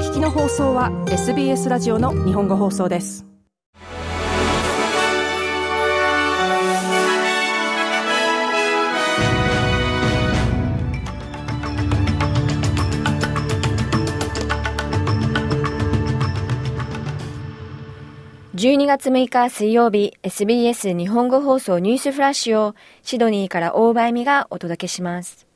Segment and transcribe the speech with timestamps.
[0.00, 3.26] 聞きの放送は SBS ラジオの日本語放送です
[18.54, 25.49] 12月6日水曜日 SBS 日本語放送ニュースフラッシュをシドニーから大場恵美がお届けします。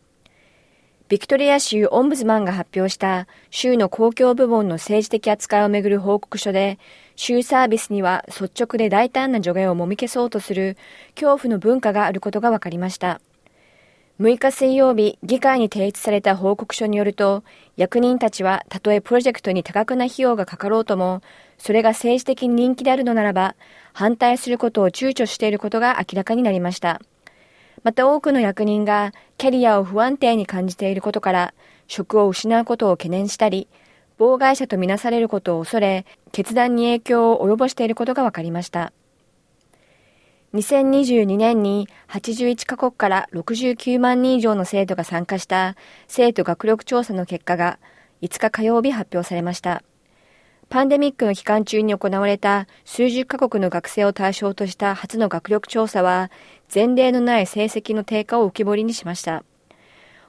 [1.06, 6.78] ビクトリア州オンブズマンが発表した州の公共部門の政治的扱いをめぐる報告書で、
[7.14, 10.78] 州サービスには率直で大胆な助言をもみ消そうとする
[11.14, 13.20] 恐怖の文化があることが分かりました。
[14.18, 17.44] 6日水曜日、議会に提出された報告書によると、
[17.76, 21.20] 役人たちはたとえプロジェクトに多額な費用がかかろうとも、
[21.58, 23.56] それが政治的に人気であるのならば、
[23.92, 27.02] 反対することを躊躇していることが明らかになりました。
[27.84, 31.54] また多くの役人がキャリアを不安定に感じていることから、
[31.86, 33.68] 職を失うことを懸念したり、
[34.18, 38.92] 妨害者とみなされることを恐れ、決断に影響を及ぼしていることが分かりました。
[40.54, 47.80] 2022年に81カ国から69万人以上の生徒が参加した生徒学力調査の結果が
[48.22, 49.82] 5日火曜日発表されました。
[50.68, 56.30] パンデミックの期間中に行われた数十カ国の学生を対象とした初の学力調査は
[56.72, 59.44] 前例のない成績の低下を浮き彫りにしました。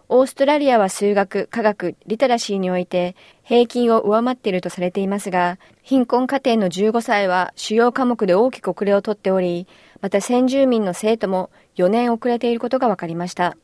[0.08, 9.68] オーストラリアは数学、科学、リテラシーにおいて平均を上回っているとされていますが、貧困家庭の15歳は主要科目で大きく遅れをとっており、
[10.02, 13.58] また先住民の生徒も4年遅れていることが分かりました。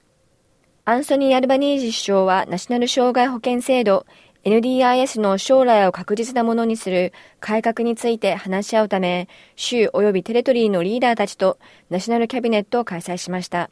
[0.84, 4.08] アンソニー・アルバニージ首相はナショナル障害保険制度
[4.44, 11.60] NDIS の将来を確実なものにする改革について話し合うため、州及びテレトリーのリーダーたちと
[11.92, 13.70] ナショナルキャビネットを開催しました。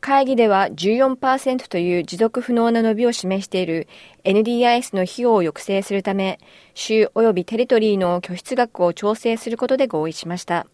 [0.00, 3.88] 会議では14%という持続不能な伸びを示している
[4.24, 6.38] NDIS の費用を抑制するため、
[6.74, 10.66] 州及びテレトリーの拠出額を調整することで合意しました。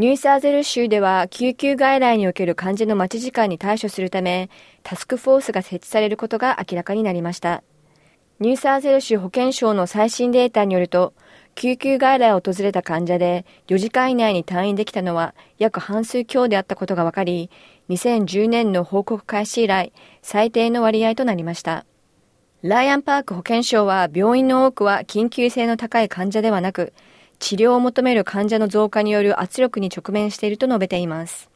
[0.00, 4.48] ニューサーゼル州では救急外来における患者の待ち時間に対処するため、
[4.82, 7.62] タスクフォースが設置されることが明らかになりました。
[8.38, 11.12] ニューサーゼル州保健省の最新データによると、
[11.54, 17.50] 救急外来を訪れた患者で4時間以内に退院できたのは約半数強であったことが分かり、
[17.90, 21.84] 2010年の報告開始以来、最低の割合となりました。
[22.62, 26.94] ライアンパーク保健省は病院の多くは緊急性の高い患者ではなく、
[27.40, 31.50] 治療を求める患者の増加による圧力に直面していると述べています。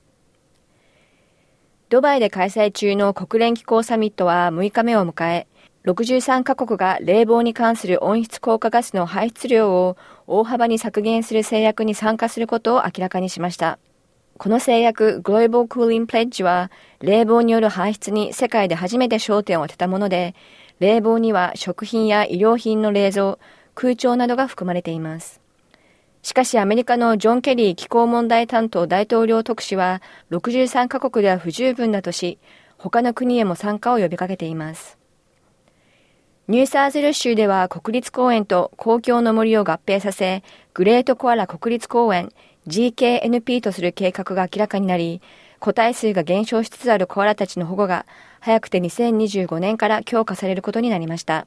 [1.90, 5.46] ドバイで開催中の国連気候サミットは6日目を迎え、
[5.84, 9.96] 63カ国が冷房に関する温室効果ガスの排出量を
[10.26, 13.78] 大幅に削減する制約に参加することを明らかにしました。
[14.38, 16.70] この制約、グローバルクーリンプレッジは、
[17.00, 20.34] 冷房による排出に世界で初めて焦点を当てたもので、
[20.80, 23.38] 冷房には食品や医療品の冷蔵、
[23.74, 25.43] 空調などが含まれています。
[26.24, 32.38] しかしアメリカのジョン・ケリー気候問題担当大統領特使は63カ国では不十分だとし、
[32.78, 34.96] 他の国へも参加を呼びかけています。
[36.48, 40.42] ニューサーゼル州では国立公園と公共の森を合併させ、
[40.72, 42.32] グレートコアラ国立公園
[42.68, 45.20] GKNP とする計画が明らかになり、
[45.60, 48.06] 個体数が減少しつつあるコアラたちの保護が
[48.40, 51.46] 早くて2025年から強化されることになりました。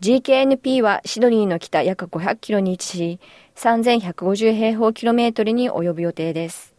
[0.00, 3.20] GKNP はシドニーの北約500キロに位置し、
[3.58, 6.74] 3150平方キロメートルに及ぶ予定です。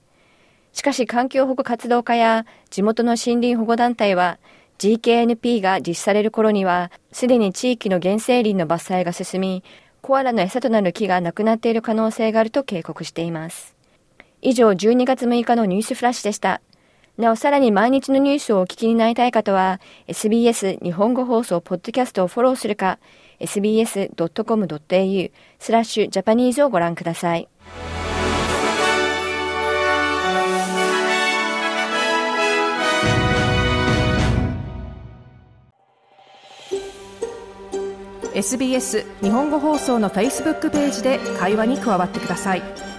[0.71, 4.39] しかし環境保護活動家や地元の森林保護団体は
[4.77, 9.63] GKNP が実施される頃にはすでに地域の原生林の伐採が進み
[10.01, 13.75] コアラの餌となる木がなくなっている可能性があると警告しています。
[14.41, 16.61] 以上12月6日のニュースフラッシュでした。
[17.19, 22.97] なおさらに毎日のニュースをお聞きになりたい方は SBS 日本語放送ポッドキャストをフォローするか
[23.41, 27.49] sbs.com.au スラッシュジャパニーズをご覧ください。
[38.33, 42.61] SBS 日本語放送の Facebook ページで会話に加わってください。「